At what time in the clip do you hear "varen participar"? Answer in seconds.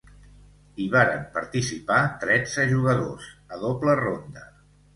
0.95-1.99